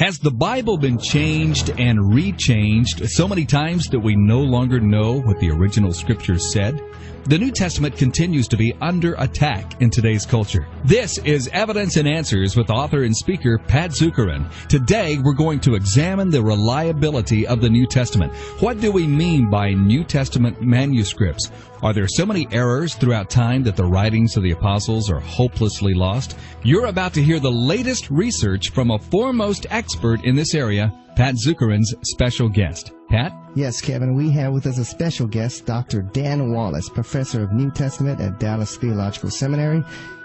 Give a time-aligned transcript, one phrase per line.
[0.00, 5.20] Has the Bible been changed and rechanged so many times that we no longer know
[5.20, 6.80] what the original scriptures said?
[7.24, 10.66] The New Testament continues to be under attack in today's culture.
[10.84, 14.50] This is Evidence and Answers with author and speaker Pat Zukeran.
[14.68, 18.32] Today we're going to examine the reliability of the New Testament.
[18.60, 21.50] What do we mean by New Testament manuscripts?
[21.82, 25.94] Are there so many errors throughout time that the writings of the apostles are hopelessly
[25.94, 26.36] lost?
[26.62, 31.36] You're about to hear the latest research from a foremost expert in this area, Pat
[31.36, 32.92] Zukeran's special guest.
[33.08, 33.32] Pat?
[33.54, 36.02] Yes, Kevin, we have with us a special guest, Dr.
[36.02, 39.82] Dan Wallace, professor of New Testament at Dallas Theological Seminary.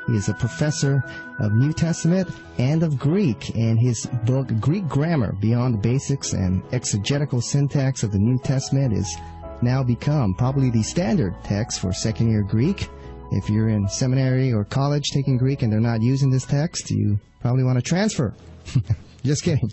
[0.07, 1.03] He is a professor
[1.39, 7.39] of New Testament and of Greek, and his book, Greek Grammar Beyond Basics and Exegetical
[7.39, 9.17] Syntax of the New Testament, is
[9.61, 12.89] now become probably the standard text for second year Greek.
[13.31, 17.19] If you're in seminary or college taking Greek and they're not using this text, you
[17.41, 18.33] probably want to transfer.
[19.23, 19.71] Just kidding.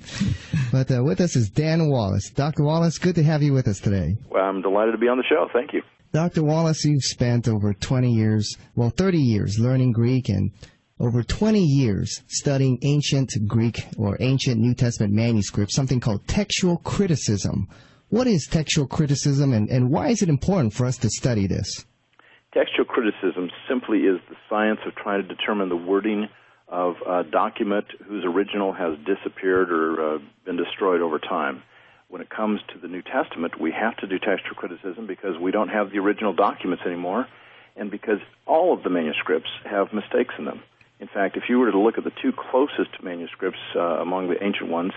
[0.71, 2.31] But uh, with us is Dan Wallace.
[2.31, 2.65] Dr.
[2.65, 4.17] Wallace, good to have you with us today.
[4.31, 5.48] Well, I'm delighted to be on the show.
[5.53, 5.83] Thank you.
[6.12, 6.43] Dr.
[6.43, 10.53] Wallace, you've spent over 20 years, well, 30 years learning Greek and
[11.01, 17.69] over 20 years studying ancient Greek or ancient New Testament manuscripts, something called textual criticism.
[18.13, 21.87] What is textual criticism and, and why is it important for us to study this?
[22.53, 26.29] Textual criticism simply is the science of trying to determine the wording
[26.69, 31.63] of a document whose original has disappeared or uh, been destroyed over time.
[32.11, 35.51] When it comes to the New Testament, we have to do textual criticism because we
[35.51, 37.27] don't have the original documents anymore,
[37.79, 40.61] and because all of the manuscripts have mistakes in them.
[41.01, 44.45] In fact, if you were to look at the two closest manuscripts uh, among the
[44.45, 44.93] ancient ones,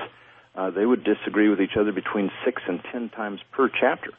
[0.55, 4.11] uh, they would disagree with each other between six and ten times per chapter.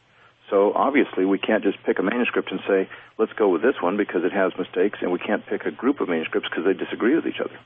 [0.51, 3.97] So obviously, we can't just pick a manuscript and say, let's go with this one
[3.97, 7.17] because it has mistakes, and we can't pick a group of manuscripts because they disagree
[7.17, 7.59] with each other.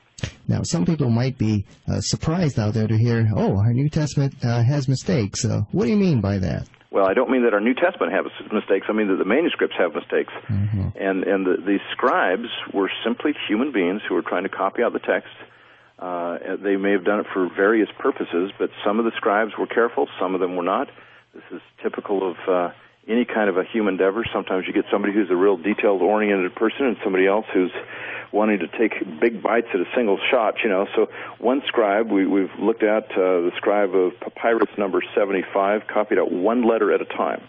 [0.47, 4.33] Now, some people might be uh, surprised out there to hear, oh, our New Testament
[4.43, 5.45] uh, has mistakes.
[5.45, 6.67] Uh, what do you mean by that?
[6.89, 8.87] Well, I don't mean that our New Testament has mistakes.
[8.89, 10.33] I mean that the manuscripts have mistakes.
[10.49, 10.89] Mm-hmm.
[10.99, 14.91] And, and the, the scribes were simply human beings who were trying to copy out
[14.91, 15.31] the text.
[16.01, 19.67] Uh, they may have done it for various purposes, but some of the scribes were
[19.67, 20.89] careful, some of them were not.
[21.35, 22.73] This is typical of uh,
[23.07, 24.25] any kind of a human endeavor.
[24.33, 27.71] Sometimes you get somebody who's a real detailed oriented person and somebody else who's
[28.31, 30.87] wanting to take big bites at a single shot, you know.
[30.95, 31.07] So
[31.37, 36.31] one scribe, we, we've looked at uh, the scribe of papyrus number 75, copied out
[36.31, 37.41] one letter at a time.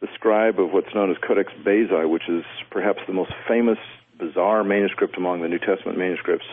[0.00, 3.78] The scribe of what's known as Codex Bezae, which is perhaps the most famous,
[4.18, 6.46] bizarre manuscript among the New Testament manuscripts,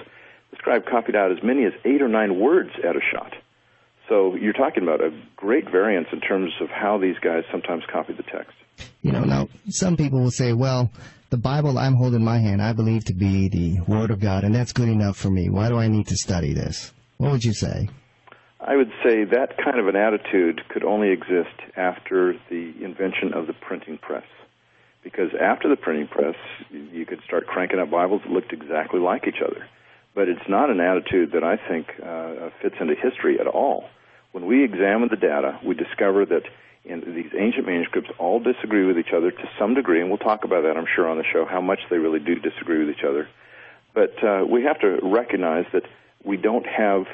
[0.65, 3.33] scribe copied out as many as eight or nine words at a shot.
[4.09, 8.13] So you're talking about a great variance in terms of how these guys sometimes copy
[8.13, 8.53] the text.
[9.03, 10.89] You know, now some people will say, well,
[11.29, 14.43] the Bible I'm holding in my hand, I believe to be the Word of God,
[14.43, 15.49] and that's good enough for me.
[15.49, 16.93] Why do I need to study this?
[17.17, 17.87] What would you say?
[18.59, 23.45] I would say that kind of an attitude could only exist after the invention of
[23.45, 24.25] the printing press.
[25.03, 26.35] Because after the printing press,
[26.71, 29.67] you could start cranking out Bibles that looked exactly like each other.
[30.15, 33.89] But it's not an attitude that I think uh, fits into history at all.
[34.31, 36.43] When we examine the data, we discover that
[36.85, 40.63] these ancient manuscripts all disagree with each other to some degree, and we'll talk about
[40.63, 43.27] that, I'm sure, on the show, how much they really do disagree with each other.
[43.93, 45.83] But uh, we have to recognize that
[46.23, 47.07] we don't have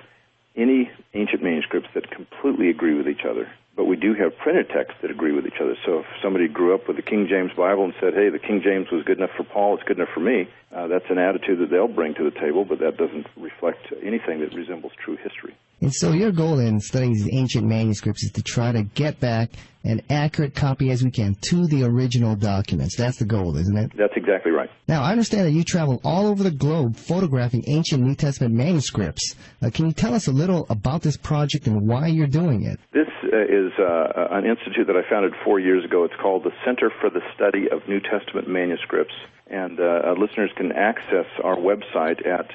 [0.55, 4.97] any ancient manuscripts that completely agree with each other but we do have printed texts
[5.01, 5.75] that agree with each other.
[5.85, 8.61] So if somebody grew up with the King James Bible and said, "Hey, the King
[8.63, 11.59] James was good enough for Paul; it's good enough for me," uh, that's an attitude
[11.59, 15.55] that they'll bring to the table, but that doesn't reflect anything that resembles true history.
[15.81, 19.49] And so your goal in studying these ancient manuscripts is to try to get back
[19.83, 22.95] an accurate copy as we can to the original documents.
[22.95, 23.91] That's the goal, isn't it?
[23.97, 24.69] That's exactly right.
[24.87, 29.35] Now, I understand that you travel all over the globe photographing ancient New Testament manuscripts.
[29.61, 32.79] Uh, can you tell us a little about this project and why you're doing it?
[32.93, 36.03] This is uh, an institute that I founded four years ago.
[36.03, 39.13] It's called the Center for the Study of New Testament Manuscripts.
[39.47, 42.51] And uh, listeners can access our website at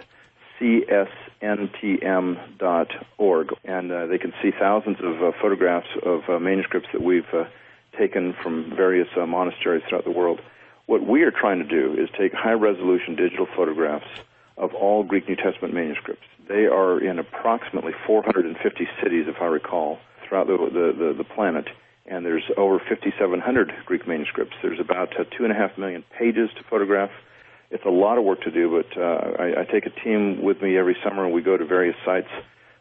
[0.60, 1.18] csntm.org,
[3.64, 7.44] and uh, they can see thousands of uh, photographs of uh, manuscripts that we've uh,
[7.98, 10.40] taken from various uh, monasteries throughout the world.
[10.86, 14.06] What we are trying to do is take high resolution digital photographs
[14.56, 16.24] of all Greek New Testament manuscripts.
[16.48, 21.68] They are in approximately 450 cities, if I recall, throughout the, the, the, the planet
[22.08, 24.54] and there's over 5,700 Greek manuscripts.
[24.62, 27.10] There's about uh, two and a half million pages to photograph
[27.70, 30.62] it's a lot of work to do, but uh, I, I take a team with
[30.62, 32.28] me every summer, and we go to various sites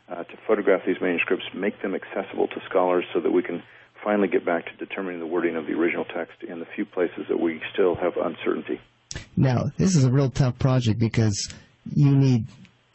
[0.09, 3.63] uh, to photograph these manuscripts, make them accessible to scholars, so that we can
[4.03, 7.25] finally get back to determining the wording of the original text in the few places
[7.29, 8.79] that we still have uncertainty.
[9.35, 11.51] Now, this is a real tough project because
[11.93, 12.45] you need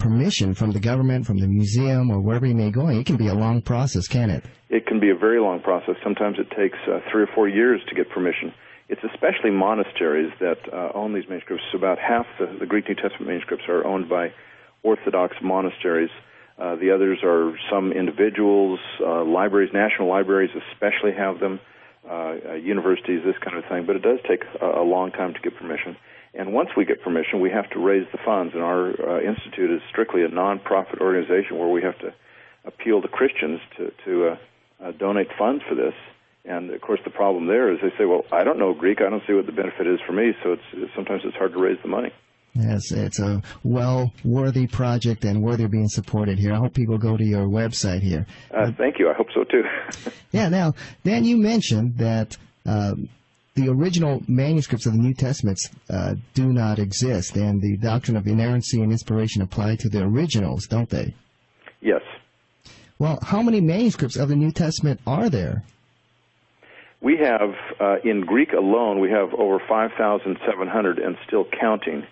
[0.01, 2.89] permission from the government, from the museum, or wherever you may go.
[2.89, 4.45] It can be a long process, can it?
[4.69, 5.95] It can be a very long process.
[6.03, 8.53] Sometimes it takes uh, three or four years to get permission.
[8.89, 11.63] It's especially monasteries that uh, own these manuscripts.
[11.75, 14.33] About half the, the Greek New Testament manuscripts are owned by
[14.83, 16.11] Orthodox monasteries.
[16.59, 21.61] Uh, the others are some individuals, uh, libraries, national libraries especially have them,
[22.09, 23.87] uh, uh, universities, this kind of thing.
[23.87, 25.97] But it does take a, a, long time to get permission.
[26.35, 28.55] And once we get permission, we have to raise the funds.
[28.55, 32.15] And our uh, institute is strictly a nonprofit organization where we have to
[32.65, 34.37] appeal to Christians to, to
[34.99, 35.95] donate funds for this.
[36.45, 39.01] And of course, the problem there is they say, "Well, I don't know Greek.
[39.03, 41.59] I don't see what the benefit is for me." So it's sometimes it's hard to
[41.59, 42.13] raise the money.
[42.55, 46.55] Yes, it's a well worthy project and worthy of being supported here.
[46.55, 48.27] I hope people go to your website here.
[48.53, 49.11] Uh, thank you.
[49.11, 49.63] I hope so too.
[50.33, 50.49] yeah.
[50.49, 50.73] Now,
[51.05, 52.37] Dan, you mentioned that.
[52.67, 53.09] Um,
[53.61, 58.27] the original manuscripts of the New Testaments uh, do not exist, and the doctrine of
[58.27, 61.15] inerrancy and inspiration apply to the originals, don't they?
[61.81, 62.03] Yes.
[62.99, 65.65] Well, how many manuscripts of the New Testament are there?
[67.01, 72.07] We have, uh, in Greek alone, we have over 5,700 and still counting.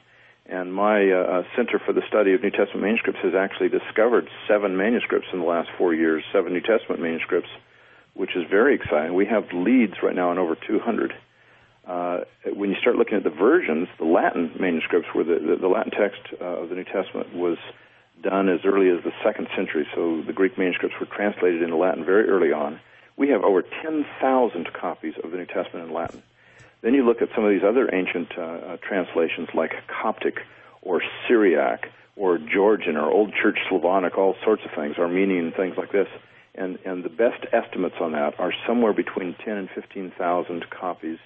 [0.46, 4.28] And my uh, uh, Center for the Study of New Testament Manuscripts has actually discovered
[4.48, 7.50] seven manuscripts in the last four years, seven New Testament manuscripts,
[8.14, 9.12] which is very exciting.
[9.14, 11.12] We have leads right now on over 200.
[11.88, 12.20] Uh,
[12.54, 15.90] when you start looking at the versions, the Latin manuscripts, where the, the, the Latin
[15.90, 17.56] text uh, of the New Testament was
[18.22, 22.04] done as early as the second century, so the Greek manuscripts were translated into Latin
[22.04, 22.78] very early on
[23.18, 26.22] we have over 10,000 copies of the New Testament in Latin.
[26.80, 30.38] Then you look at some of these other ancient uh, uh, translations like Coptic
[30.80, 35.90] or Syriac or Georgian or Old Church Slavonic, all sorts of things, Armenian, things like
[35.90, 36.06] this.
[36.54, 41.18] And, and the best estimates on that are somewhere between 10 and 15,000 copies,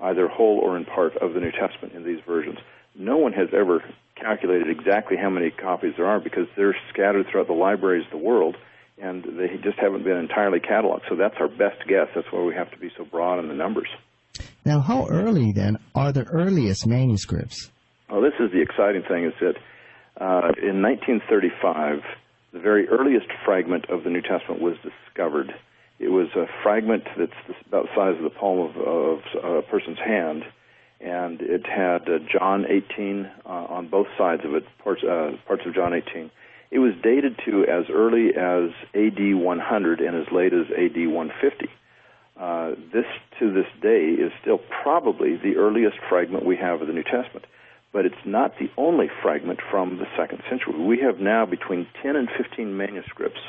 [0.00, 2.58] either whole or in part, of the New Testament in these versions.
[2.94, 3.82] No one has ever
[4.14, 8.24] calculated exactly how many copies there are because they're scattered throughout the libraries of the
[8.24, 8.56] world
[8.98, 11.02] and they just haven't been entirely cataloged.
[11.08, 12.08] So that's our best guess.
[12.14, 13.88] That's why we have to be so broad in the numbers.
[14.64, 17.70] Now, how early then are the earliest manuscripts?
[18.10, 19.56] Well, this is the exciting thing: is that
[20.20, 22.00] uh, in 1935,
[22.52, 25.54] the very earliest fragment of the New Testament was discovered.
[25.98, 27.32] It was a fragment that's
[27.66, 30.44] about the size of the palm of, of a person's hand,
[31.00, 35.62] and it had uh, John 18 uh, on both sides of it, parts, uh, parts
[35.66, 36.30] of John 18
[36.70, 41.70] it was dated to as early as AD 100 and as late as AD 150.
[42.38, 43.06] Uh, this,
[43.38, 47.46] to this day, is still probably the earliest fragment we have of the New Testament,
[47.92, 50.74] but it's not the only fragment from the second century.
[50.78, 53.40] We have now between 10 and 15 manuscripts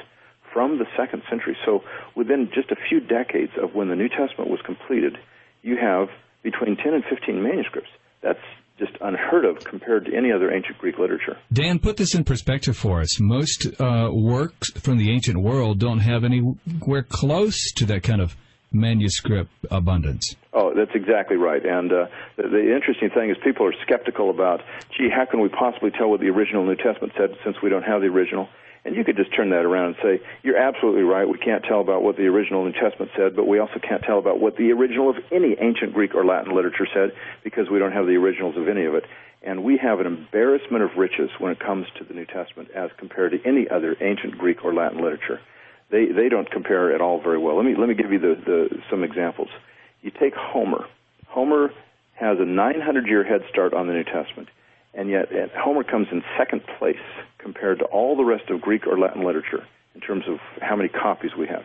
[0.58, 1.56] from the second century.
[1.68, 1.84] So
[2.16, 5.16] within just a few decades of when the New Testament was completed,
[5.62, 6.08] you have
[6.42, 7.92] between 10 and 15 manuscripts.
[8.24, 8.40] That's
[8.80, 11.38] just unheard of compared to any other ancient Greek literature.
[11.54, 13.20] Dan, put this in perspective for us.
[13.20, 18.36] Most uh, works from the ancient world don't have anywhere close to that kind of
[18.72, 20.36] manuscript abundance.
[20.54, 21.64] Oh, that's exactly right.
[21.64, 22.06] And uh,
[22.36, 24.62] the, the, interesting thing is people are skeptical about,
[24.98, 27.84] gee, how can we possibly tell what the original New Testament said since we don't
[27.84, 28.50] have the original?
[28.88, 31.28] And you could just turn that around and say, you're absolutely right.
[31.28, 34.18] We can't tell about what the original New Testament said, but we also can't tell
[34.18, 37.12] about what the original of any ancient Greek or Latin literature said
[37.44, 39.04] because we don't have the originals of any of it.
[39.44, 42.90] And we have an embarrassment of riches when it comes to the New Testament as
[42.98, 45.42] compared to any other ancient Greek or Latin literature.
[45.90, 47.58] They, they don't compare at all very well.
[47.58, 49.50] Let me, let me give you the, the, some examples.
[50.02, 50.86] You take Homer.
[51.28, 51.74] Homer
[52.16, 54.48] has a 900 year head start on the New Testament
[54.98, 56.98] and yet Homer comes in second place
[57.48, 60.90] compared to all the rest of Greek or Latin literature in terms of how many
[60.90, 61.64] copies we have.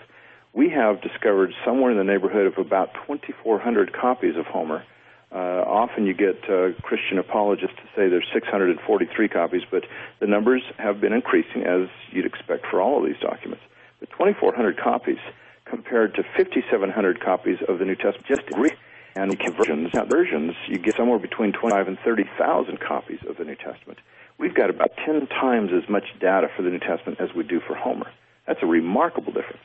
[0.53, 4.85] We have discovered somewhere in the neighborhood of about 2,400 copies of Homer.
[5.33, 9.83] Uh, often you get uh, Christian apologists to say there's 643 copies, but
[10.21, 13.65] the numbers have been increasing as you'd expect for all of these documents.
[13.99, 15.19] But 2,400 copies
[15.65, 18.79] compared to 5,700 copies of the New Testament just Greek
[19.17, 19.91] and conversions.
[19.95, 23.99] Now, versions, you get somewhere between 25 and 30,000 copies of the New Testament.
[24.43, 27.61] We've got about 10 times as much data for the New Testament as we do
[27.61, 28.11] for Homer.
[28.45, 29.63] That's a remarkable difference.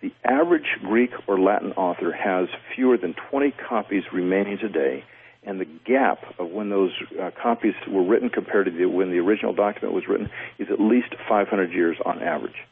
[0.00, 5.04] The average Greek or Latin author has fewer than 20 copies remaining today,
[5.42, 9.18] and the gap of when those uh, copies were written compared to the, when the
[9.18, 12.64] original document was written is at least 500 years on average.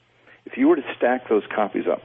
[0.47, 2.01] If you were to stack those copies up,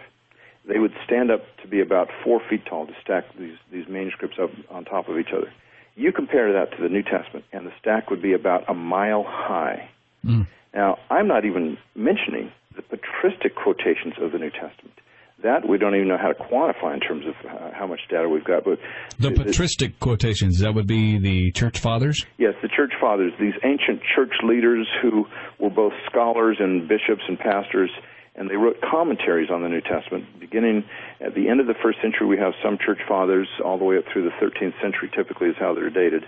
[0.68, 4.40] they would stand up to be about four feet tall to stack these, these manuscripts
[4.44, 5.54] up on top of each other.
[5.98, 9.26] You compare that to the New Testament, and the stack would be about a mile
[9.28, 9.90] high.
[10.24, 10.46] Mm.
[10.72, 14.94] Now, I'm not even mentioning the patristic quotations of the New Testament.
[15.42, 18.30] That we don't even know how to quantify in terms of uh, how much data
[18.30, 18.64] we've got.
[18.64, 18.78] But
[19.20, 22.26] the patristic quotations that would be the church fathers.
[22.38, 25.26] Yes, the church fathers, these ancient church leaders who
[25.60, 27.90] were both scholars and bishops and pastors,
[28.38, 30.40] and they wrote commentaries on the New Testament.
[30.40, 30.86] Beginning
[31.20, 33.98] at the end of the first century, we have some church fathers, all the way
[33.98, 35.10] up through the 13th century.
[35.14, 36.24] Typically, is how they're dated,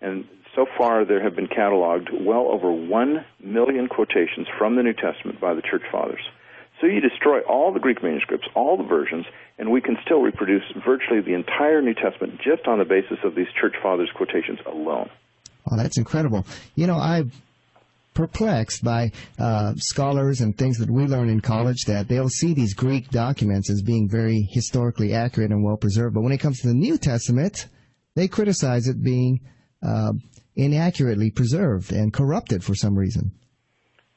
[0.00, 4.94] and so far there have been cataloged well over one million quotations from the New
[4.94, 6.22] Testament by the church fathers.
[6.80, 9.24] So you destroy all the Greek manuscripts, all the versions,
[9.58, 13.34] and we can still reproduce virtually the entire New Testament just on the basis of
[13.34, 15.08] these church fathers' quotations alone.
[15.70, 16.46] Oh, that's incredible.
[16.74, 17.32] You know, I'm
[18.16, 22.74] perplexed by uh, scholars and things that we learn in college that they'll see these
[22.74, 26.68] Greek documents as being very historically accurate and well preserved, but when it comes to
[26.68, 27.66] the New Testament,
[28.16, 29.40] they criticize it being
[29.86, 30.12] uh,
[30.56, 33.30] inaccurately preserved and corrupted for some reason.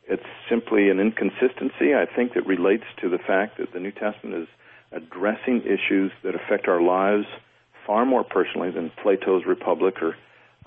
[0.08, 4.44] It's simply an inconsistency, I think, that relates to the fact that the New Testament
[4.44, 4.48] is
[4.92, 7.26] addressing issues that affect our lives
[7.86, 10.16] far more personally than Plato's Republic or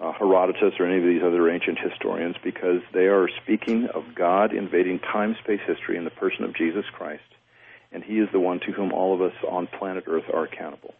[0.02, 4.52] uh, Herodotus or any of these other ancient historians because they are speaking of God
[4.52, 7.22] invading time space history in the person of Jesus Christ.
[7.92, 10.94] And he is the one to whom all of us on planet Earth are accountable.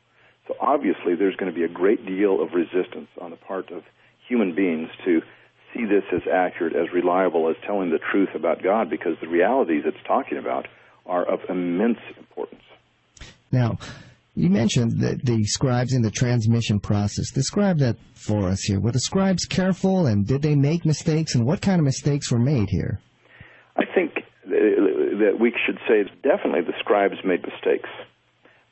[0.47, 3.83] So obviously, there's going to be a great deal of resistance on the part of
[4.29, 5.23] human beings to
[5.75, 9.83] see this as accurate, as reliable as telling the truth about God because the realities
[9.87, 10.69] it's talking about
[11.07, 12.63] are of immense importance.
[13.51, 13.79] Now,
[14.35, 17.31] you mentioned the, the scribes in the transmission process.
[17.31, 18.81] Describe that for us here.
[18.81, 22.39] Were the scribes careful and did they make mistakes and what kind of mistakes were
[22.39, 23.01] made here?
[23.77, 27.89] I think that we should say definitely the scribes made mistakes,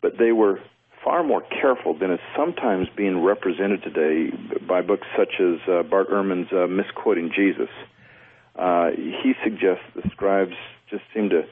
[0.03, 0.61] but they were
[1.05, 4.37] far more careful than is sometimes being represented today
[4.69, 7.71] by books such as uh, Bart Ehrman's uh, Misquoting Jesus.
[8.57, 10.53] Uh, he suggests the scribes
[10.91, 11.43] just seemed to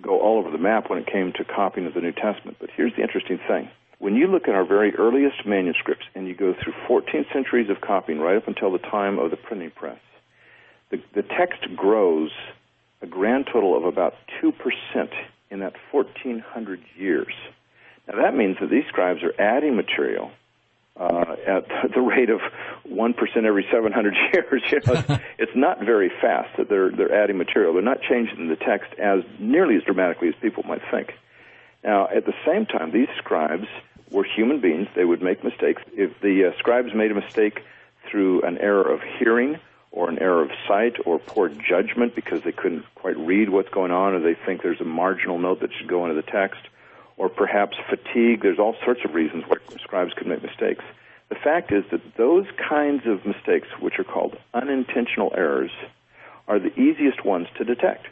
[0.00, 2.56] go all over the map when it came to copying of the New Testament.
[2.60, 3.70] But here's the interesting thing.
[3.98, 7.80] When you look at our very earliest manuscripts and you go through 14 centuries of
[7.80, 10.00] copying right up until the time of the printing press,
[10.90, 12.30] the, the text grows
[13.00, 14.52] a grand total of about 2%
[15.50, 17.32] in that 1400 years.
[18.08, 20.30] Now that means that these scribes are adding material
[20.98, 22.40] uh, at the rate of
[22.84, 24.62] one percent every 700 years.
[24.70, 27.72] You know, it's, it's not very fast that they're they're adding material.
[27.72, 31.14] They're not changing the text as nearly as dramatically as people might think.
[31.84, 33.66] Now, at the same time, these scribes
[34.10, 34.88] were human beings.
[34.94, 35.82] They would make mistakes.
[35.94, 37.62] If the uh, scribes made a mistake
[38.08, 39.58] through an error of hearing
[39.90, 43.90] or an error of sight or poor judgment because they couldn't quite read what's going
[43.90, 46.60] on or they think there's a marginal note that should go into the text,
[47.16, 48.42] or perhaps fatigue.
[48.42, 50.84] There's all sorts of reasons why scribes could make mistakes.
[51.28, 55.70] The fact is that those kinds of mistakes, which are called unintentional errors,
[56.48, 58.06] are the easiest ones to detect.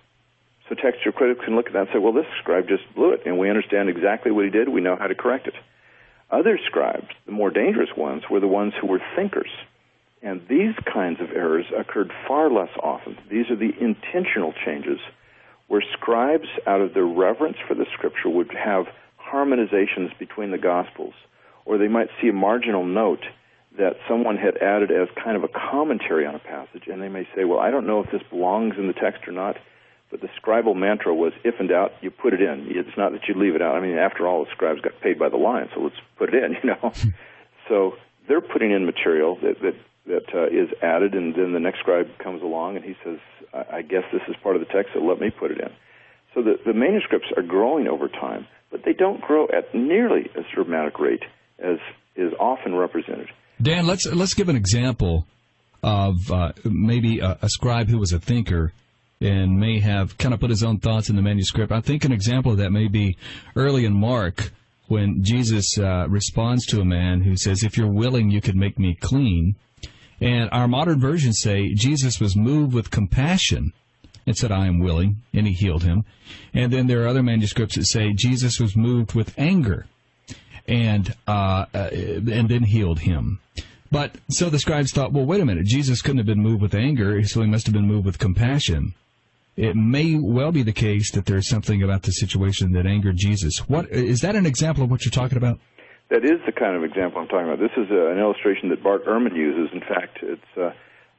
[0.69, 3.23] So textual critics can look at that and say, well, this scribe just blew it,
[3.27, 4.69] and we understand exactly what he did.
[4.69, 5.55] We know how to correct it.
[6.31, 9.51] Other scribes, the more dangerous ones, were the ones who were thinkers.
[10.23, 13.19] And these kinds of errors occurred far less often.
[13.29, 15.01] These are the intentional changes
[15.71, 18.87] where scribes, out of their reverence for the scripture, would have
[19.25, 21.15] harmonizations between the gospels,
[21.65, 23.25] or they might see a marginal note
[23.79, 27.25] that someone had added as kind of a commentary on a passage, and they may
[27.37, 29.59] say, Well, I don't know if this belongs in the text or not,
[30.11, 32.67] but the scribal mantra was, If in doubt, you put it in.
[32.69, 33.77] It's not that you leave it out.
[33.77, 36.43] I mean, after all, the scribes got paid by the line, so let's put it
[36.43, 36.93] in, you know.
[37.69, 37.95] so
[38.27, 39.77] they're putting in material that, that
[40.51, 43.19] is added, and then the next scribe comes along and he says,
[43.53, 45.71] I, I guess this is part of the text, so let me put it in.
[46.35, 50.45] So the, the manuscripts are growing over time, but they don't grow at nearly as
[50.55, 51.23] dramatic rate
[51.59, 51.79] as
[52.17, 53.29] is often represented.
[53.61, 55.27] Dan, let's let's give an example
[55.83, 58.73] of uh, maybe a, a, scribe who was a thinker
[59.21, 61.73] and may have kind of put his own thoughts in the manuscript.
[61.73, 63.17] I think an example of that may be
[63.57, 64.51] early in Mark
[64.89, 68.79] when Jesus uh, responds to a man who says, "If you're willing, you could make
[68.79, 69.57] me clean."
[70.21, 73.73] And our modern versions say Jesus was moved with compassion
[74.27, 76.05] and said, I am willing, and he healed him.
[76.53, 79.87] And then there are other manuscripts that say Jesus was moved with anger
[80.69, 83.41] and uh, and then healed him.
[83.91, 86.75] But so the scribes thought, well, wait a minute, Jesus couldn't have been moved with
[86.75, 88.95] anger, so he must have been moved with compassion.
[89.57, 93.69] It may well be the case that there's something about the situation that angered Jesus.
[93.69, 95.59] What is that an example of what you're talking about?
[96.11, 97.61] That is the kind of example I'm talking about.
[97.61, 99.73] This is a, an illustration that Bart Ehrman uses.
[99.73, 100.73] In fact, it's uh,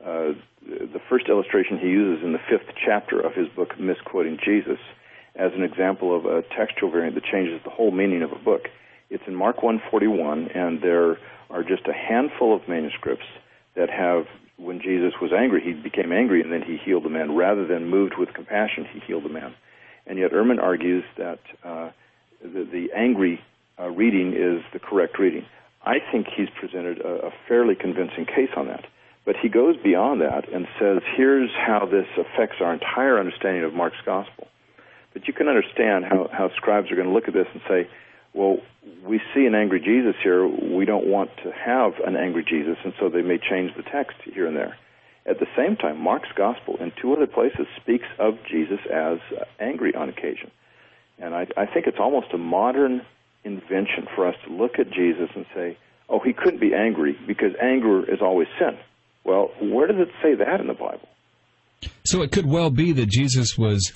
[0.04, 4.80] uh, the first illustration he uses in the fifth chapter of his book, Misquoting Jesus,
[5.36, 8.68] as an example of a textual variant that changes the whole meaning of a book.
[9.10, 11.18] It's in Mark 141, and there
[11.50, 13.26] are just a handful of manuscripts
[13.76, 14.26] that have,
[14.58, 17.36] when Jesus was angry, he became angry and then he healed the man.
[17.36, 19.54] Rather than moved with compassion, he healed the man.
[20.06, 21.92] And yet Ehrman argues that uh,
[22.42, 23.42] the, the angry
[23.80, 25.46] uh, reading is the correct reading.
[25.84, 28.86] I think he's presented a, a fairly convincing case on that.
[29.26, 33.74] But he goes beyond that and says, here's how this affects our entire understanding of
[33.74, 34.48] Mark's gospel.
[35.14, 37.88] But you can understand how, how scribes are going to look at this and say,
[38.34, 38.58] well,
[39.06, 40.48] we see an angry Jesus here.
[40.48, 44.18] We don't want to have an angry Jesus, and so they may change the text
[44.24, 44.78] here and there.
[45.26, 49.20] At the same time, Mark's gospel in two other places speaks of Jesus as
[49.60, 50.50] angry on occasion.
[51.20, 53.06] And I, I think it's almost a modern
[53.44, 55.78] invention for us to look at Jesus and say,
[56.10, 58.78] oh, he couldn't be angry because anger is always sin.
[59.24, 61.08] Well, where does it say that in the Bible?
[62.06, 63.94] So it could well be that Jesus was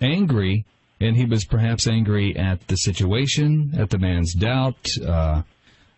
[0.00, 0.64] angry,
[1.00, 5.42] and he was perhaps angry at the situation, at the man's doubt, uh,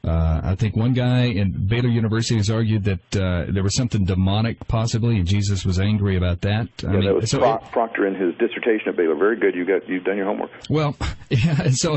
[0.02, 4.04] uh, I think one guy in Baylor University has argued that uh, there was something
[4.07, 6.69] demonic, possibly, and Jesus was angry about that.
[6.83, 9.14] I yeah, mean, that was so Pro- it, Proctor in his dissertation at Baylor.
[9.14, 9.54] Very good.
[9.54, 10.50] You got you've done your homework.
[10.71, 10.97] Well,
[11.28, 11.69] yeah.
[11.71, 11.97] So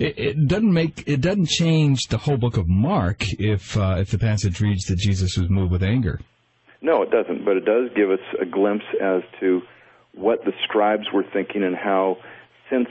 [0.00, 4.10] it, it doesn't make it doesn't change the whole book of Mark if uh, if
[4.10, 6.20] the passage reads that Jesus was moved with anger.
[6.82, 7.44] No, it doesn't.
[7.44, 9.62] But it does give us a glimpse as to
[10.12, 12.18] what the scribes were thinking and how,
[12.70, 12.88] since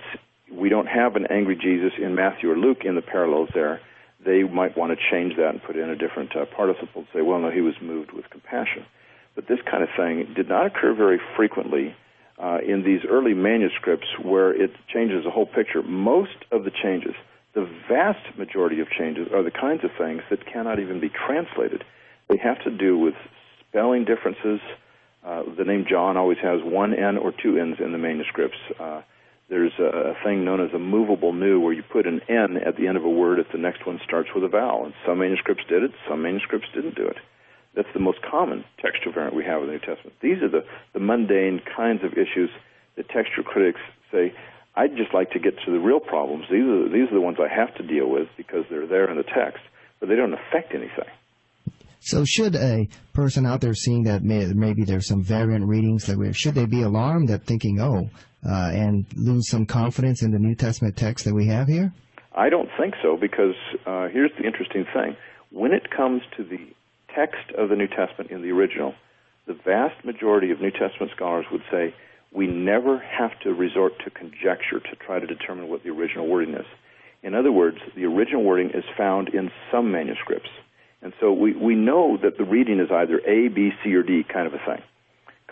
[0.51, 3.81] we don't have an angry Jesus in Matthew or Luke in the parallels there
[4.25, 7.21] they might want to change that and put in a different uh, participle and say,
[7.21, 8.85] well, no, he was moved with compassion.
[9.35, 11.95] But this kind of thing did not occur very frequently
[12.37, 15.81] uh, in these early manuscripts where it changes the whole picture.
[15.81, 17.15] Most of the changes,
[17.53, 21.83] the vast majority of changes, are the kinds of things that cannot even be translated.
[22.29, 23.15] They have to do with
[23.67, 24.59] spelling differences.
[25.23, 28.57] Uh, the name John always has one N or two N's in the manuscripts.
[28.79, 29.01] Uh,
[29.53, 32.87] there's a thing known as a movable nu where you put an N at the
[32.87, 34.83] end of a word if the next one starts with a vowel.
[34.83, 37.17] And some manuscripts did it, some manuscripts didn't do it.
[37.75, 40.15] That's the most common textual variant we have in the New Testament.
[40.21, 42.49] These are the, the mundane kinds of issues
[42.95, 43.79] that textual critics
[44.11, 44.33] say,
[44.75, 46.45] I'd just like to get to the real problems.
[46.49, 49.17] These are, these are the ones I have to deal with because they're there in
[49.17, 49.61] the text,
[49.99, 51.13] but they don't affect anything.
[51.99, 56.33] So should a person out there seeing that may, maybe there's some variant readings, that
[56.35, 58.09] should they be alarmed at thinking, oh,
[58.45, 61.93] uh, and lose some confidence in the New Testament text that we have here?
[62.35, 65.15] I don't think so because uh, here's the interesting thing.
[65.51, 66.59] When it comes to the
[67.13, 68.95] text of the New Testament in the original,
[69.45, 71.93] the vast majority of New Testament scholars would say
[72.31, 76.55] we never have to resort to conjecture to try to determine what the original wording
[76.55, 76.65] is.
[77.21, 80.49] In other words, the original wording is found in some manuscripts.
[81.01, 84.23] And so we, we know that the reading is either A, B, C, or D
[84.23, 84.81] kind of a thing.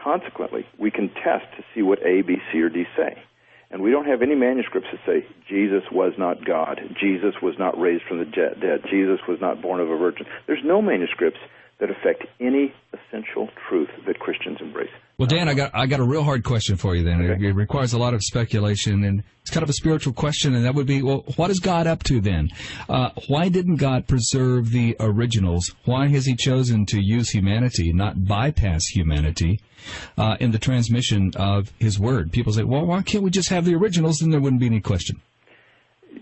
[0.02, 3.22] Consequently, we can test to see what A, B, C, or D say.
[3.70, 7.80] And we don't have any manuscripts that say Jesus was not God, Jesus was not
[7.80, 10.26] raised from the dead, Jesus was not born of a virgin.
[10.46, 11.40] There's no manuscripts
[11.80, 14.92] that affect any essential truth that Christians embrace.
[15.22, 17.04] Well, Dan, I got I got a real hard question for you.
[17.04, 20.56] Then it, it, requires a lot of speculation, and it's kind of a spiritual question,
[20.56, 22.50] and that would be, well, what is God up to then?
[22.90, 25.76] Uh, why didn't God preserve the originals?
[25.86, 29.60] Why has He chosen to use humanity, not bypass humanity,
[30.18, 32.32] uh, in the transmission of His Word?
[32.32, 34.18] People say, well, why can't we just have the originals?
[34.18, 35.22] Then there wouldn't be any question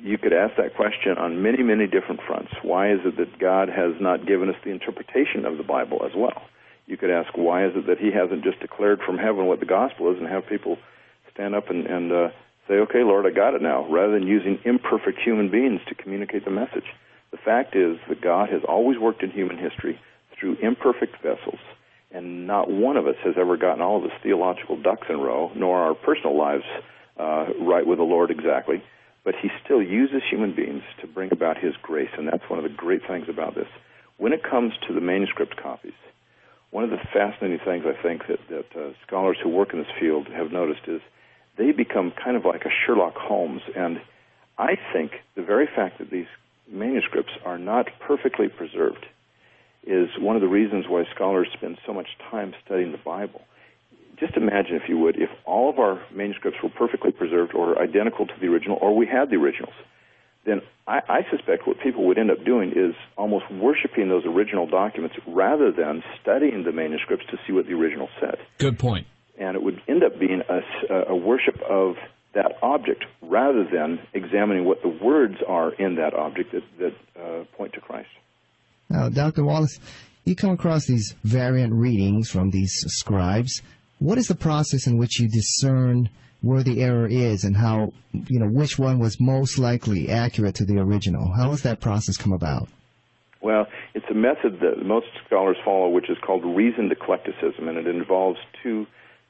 [0.04, 2.52] you could ask that question on many, many different fronts.
[2.64, 6.12] Why is it that God has not given us the interpretation of the Bible as
[6.16, 6.42] well?
[6.90, 9.66] You could ask, why is it that He hasn't just declared from heaven what the
[9.66, 10.78] gospel is and have people
[11.32, 12.30] stand up and, and uh,
[12.68, 16.46] say, okay, Lord, I got it now, rather than using imperfect human beings to communicate
[16.46, 16.86] the message?
[17.32, 20.00] The fact is that God has always worked in human history
[20.38, 21.60] through imperfect vessels,
[22.12, 25.20] and not one of us has ever gotten all of his theological ducks in a
[25.20, 26.66] row, nor our personal lives
[27.20, 28.82] uh, right with the Lord exactly
[29.24, 32.64] but he still uses human beings to bring about his grace, and that's one of
[32.64, 33.68] the great things about this.
[34.18, 35.94] When it comes to the manuscript copies,
[36.72, 39.92] one of the fascinating things I think that, that uh, scholars who work in this
[40.00, 41.02] field have noticed is
[41.58, 44.02] they become kind of like a Sherlock Holmes, and
[44.58, 46.28] I think the very fact that these
[46.70, 49.06] manuscripts are not perfectly preserved
[49.86, 53.42] is one of the reasons why scholars spend so much time studying the Bible.
[54.20, 58.28] Just imagine, if you would, if all of our manuscripts were perfectly preserved or identical
[58.28, 59.74] to the original, or we had the originals,
[60.50, 64.66] then I, I suspect what people would end up doing is almost worshiping those original
[64.66, 68.38] documents rather than studying the manuscripts to see what the original said.
[68.58, 69.06] Good point.
[69.38, 71.96] And it would end up being a, a worship of
[72.34, 77.44] that object rather than examining what the words are in that object that, that uh,
[77.56, 78.10] point to Christ.
[78.90, 79.44] Now, Dr.
[79.44, 79.80] Wallace,
[80.26, 83.62] you come across these variant readings from these scribes.
[84.00, 86.10] What is the process in which you discern
[86.42, 90.66] where the error is and how, you know, which one was most likely accurate to
[90.66, 91.34] the original?
[91.34, 92.70] How does that process come about?
[93.42, 97.88] Well, it's a method that most scholars follow, which is called reasoned eclecticism, and it
[97.88, 98.86] involves two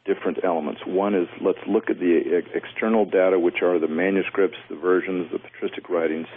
[0.05, 0.81] different elements.
[0.85, 5.39] One is let's look at the external data, which are the manuscripts, the versions, the
[5.39, 6.27] patristic writings,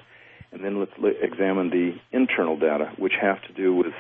[0.53, 3.95] and then let's examine the internal data, which have to do with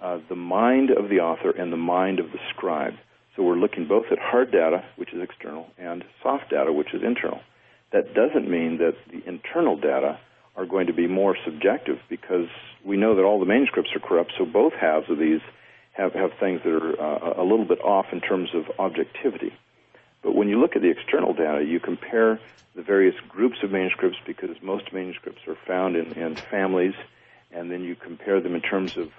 [0.00, 2.94] uh, the mind of the author and the mind of the scribe.
[3.38, 7.04] So we're looking both at hard data, which is external, and soft data, which is
[7.04, 7.40] internal.
[7.92, 10.18] That doesn't mean that the internal data
[10.56, 12.48] are going to be more subjective because
[12.84, 15.40] we know that all the manuscripts are corrupt, so both halves of these
[15.92, 19.54] have, have things that are uh, a little bit off in terms of objectivity.
[20.20, 22.40] But when you look at the external data, you compare
[22.74, 26.94] the various groups of manuscripts because most manuscripts are found in, in families,
[27.52, 29.12] and then you compare them in terms of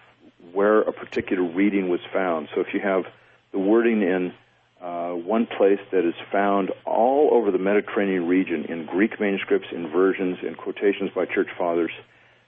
[0.51, 2.49] where a particular reading was found.
[2.53, 3.05] So if you have
[3.51, 4.33] the wording in
[4.81, 9.89] uh, one place that is found all over the Mediterranean region in Greek manuscripts, in
[9.89, 11.91] versions, in quotations by church fathers,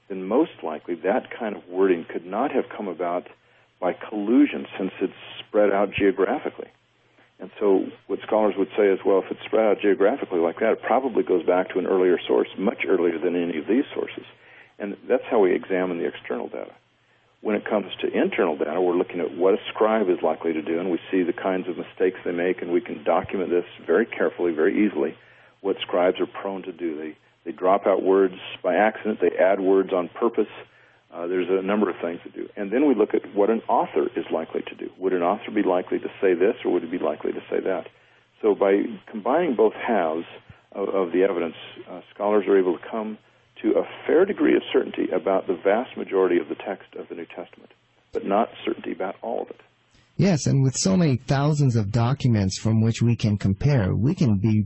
[0.08, 3.28] then most likely that kind of wording could not have come about
[3.80, 6.68] by collusion since it's spread out geographically.
[7.40, 10.74] And so what scholars would say is, well, if it's spread out geographically like that,
[10.74, 14.26] it probably goes back to an earlier source, much earlier than any of these sources.
[14.78, 16.72] And that's how we examine the external data.
[17.42, 20.62] When it comes to internal data, we're looking at what a scribe is likely to
[20.62, 23.66] do, and we see the kinds of mistakes they make, and we can document this
[23.86, 25.16] very carefully, very easily,
[25.62, 26.96] what scribes are prone to do.
[26.96, 30.48] They, they drop out words by accident, they add words on purpose,
[31.14, 32.48] uh, there's a number of things to do.
[32.56, 34.90] And then we look at what an author is likely to do.
[34.98, 37.60] Would an author be likely to say this or would he be likely to say
[37.60, 37.88] that?
[38.42, 40.26] So by combining both halves
[40.72, 41.56] of, of the evidence,
[41.90, 43.18] uh, scholars are able to come
[43.62, 47.16] to a fair degree of certainty about the vast majority of the text of the
[47.16, 47.72] New Testament,
[48.12, 49.62] but not certainty about all of it.
[50.18, 54.38] Yes, and with so many thousands of documents from which we can compare, we can
[54.38, 54.66] be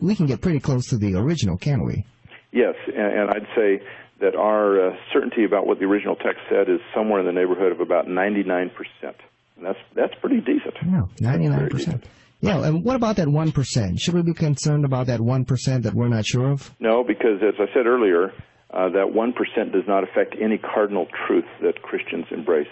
[0.00, 2.04] we can get pretty close to the original, can't we?
[2.52, 3.82] Yes, and, and I'd say
[4.20, 7.72] that our uh, certainty about what the original text said is somewhere in the neighborhood
[7.72, 8.70] of about 99%.
[9.56, 10.74] And that's that's pretty decent.
[10.86, 12.02] Yeah, 99%.
[12.40, 14.00] Yeah, and what about that 1%?
[14.00, 16.74] Should we be concerned about that 1% that we're not sure of?
[16.80, 18.32] No, because as I said earlier,
[18.72, 22.68] uh, that 1% does not affect any cardinal truth that Christians embrace.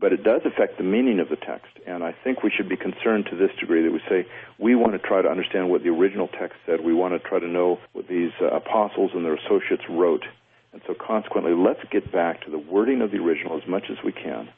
[0.00, 1.72] But it does affect the meaning of the text.
[1.84, 4.92] And I think we should be concerned to this degree that we say we want
[4.92, 6.84] to try to understand what the original text said.
[6.84, 10.22] We want to try to know what these uh, apostles and their associates wrote
[10.72, 13.96] and so consequently, let's get back to the wording of the original as much as
[14.04, 14.48] we can.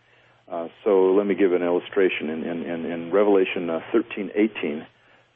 [0.51, 2.29] Uh, so let me give an illustration.
[2.29, 4.87] In, in, in, Revelation uh, 13, 18,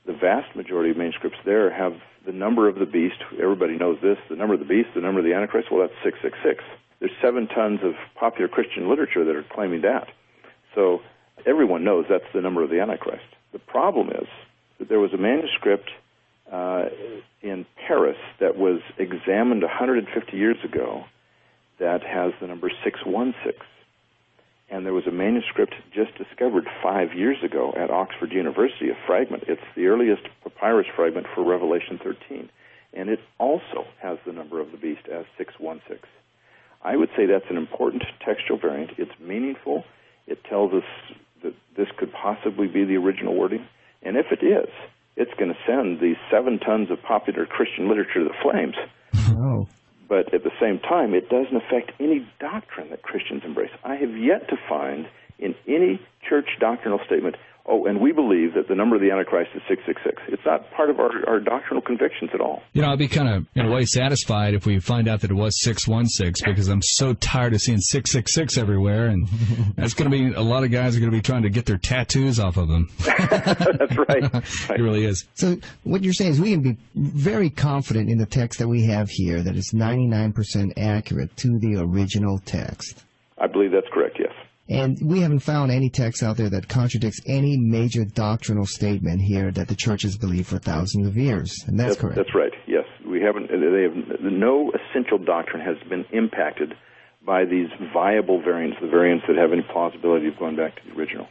[0.07, 1.95] the vast majority of manuscripts there have
[2.27, 3.23] the number of the beast.
[3.41, 4.19] Everybody knows this.
[4.29, 6.65] The number of the beast, the number of the Antichrist, well, that's 666.
[6.99, 10.09] There's seven tons of popular Christian literature that are claiming that.
[10.75, 11.01] So
[11.47, 13.25] everyone knows that's the number of the Antichrist.
[13.53, 14.27] The problem is
[14.79, 15.91] that there was a manuscript
[16.51, 16.87] uh,
[17.41, 21.05] in Paris that was examined 150 years ago
[21.79, 23.67] that has the number 616.
[24.71, 29.45] And there was a manuscript just discovered five years ago at Oxford University, a fragment.
[29.47, 32.49] It's the earliest papyrus fragment for Revelation 13.
[32.93, 35.99] And it also has the number of the beast as 616.
[36.83, 38.93] I would say that's an important textual variant.
[38.99, 39.85] It's meaningful.
[40.27, 40.85] It tells us
[41.43, 43.67] that this could possibly be the original wording.
[44.03, 44.69] And if it is,
[45.17, 48.77] it's going to send these seven tons of popular Christian literature to the flames.
[49.37, 49.67] Oh.
[50.09, 53.71] But at the same time, it doesn't affect any doctrine that Christians embrace.
[53.85, 55.07] I have yet to find
[55.39, 57.37] in any church doctrinal statement
[57.67, 60.23] oh, and we believe that the number of the Antichrist is 666.
[60.33, 62.63] It's not part of our, our doctrinal convictions at all.
[62.73, 65.31] You know, I'd be kind of, in a way, satisfied if we find out that
[65.31, 69.07] it was 616 because I'm so tired of seeing 666 everywhere.
[69.07, 69.27] And
[69.77, 71.67] that's going to be, a lot of guys are going to be trying to get
[71.67, 72.91] their tattoos off of them.
[73.05, 74.25] that's right.
[74.71, 75.25] it really is.
[75.35, 78.85] So what you're saying is we can be very confident in the text that we
[78.87, 83.05] have here that it's 99% accurate to the original text.
[83.39, 84.33] I believe that's correct, yes.
[84.69, 89.51] And we haven't found any text out there that contradicts any major doctrinal statement here
[89.51, 91.55] that the church has believed for thousands of years.
[91.67, 92.17] And that's, that's correct.
[92.17, 92.53] That's right.
[92.67, 93.49] Yes, we haven't.
[93.49, 96.75] They have no essential doctrine has been impacted
[97.27, 100.99] by these viable variants, the variants that have any plausibility of going back to the
[100.99, 101.29] original.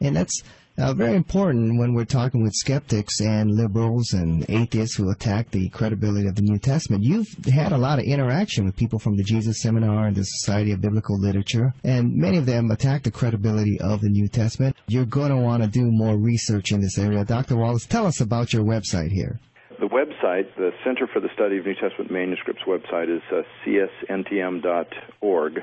[0.00, 0.42] And that's
[0.78, 5.68] uh, very important when we're talking with skeptics and liberals and atheists who attack the
[5.68, 7.02] credibility of the New Testament.
[7.04, 10.72] You've had a lot of interaction with people from the Jesus Seminar and the Society
[10.72, 14.76] of Biblical Literature, and many of them attack the credibility of the New Testament.
[14.88, 17.24] You're going to want to do more research in this area.
[17.24, 17.56] Dr.
[17.56, 19.38] Wallace, tell us about your website here.
[19.78, 25.62] The website, the Center for the Study of New Testament Manuscripts website, is uh, csntm.org.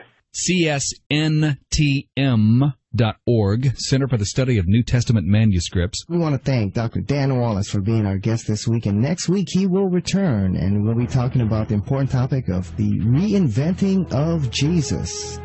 [1.11, 1.59] csntm
[3.25, 6.03] org, Center for the Study of New Testament Manuscripts.
[6.07, 7.01] We want to thank Dr.
[7.01, 10.83] Dan Wallace for being our guest this week, and next week he will return, and
[10.83, 15.39] we'll be talking about the important topic of the reinventing of Jesus.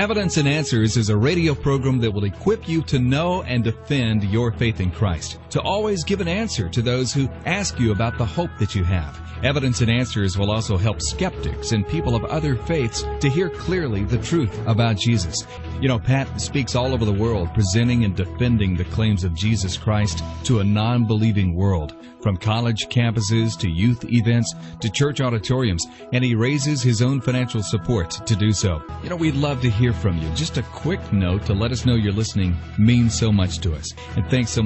[0.00, 4.24] Evidence and Answers is a radio program that will equip you to know and defend
[4.24, 8.16] your faith in Christ, to always give an answer to those who ask you about
[8.16, 9.20] the hope that you have.
[9.44, 14.04] Evidence and Answers will also help skeptics and people of other faiths to hear clearly
[14.04, 15.46] the truth about Jesus.
[15.82, 19.76] You know, Pat speaks all over the world, presenting and defending the claims of Jesus
[19.76, 25.86] Christ to a non believing world, from college campuses to youth events to church auditoriums,
[26.12, 28.82] and he raises his own financial support to do so.
[29.02, 30.28] You know, we'd love to hear from you.
[30.34, 33.92] Just a quick note to let us know you're listening means so much to us.
[34.16, 34.58] And thanks so much.